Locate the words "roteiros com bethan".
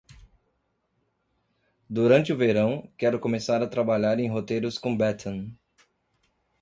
4.27-5.51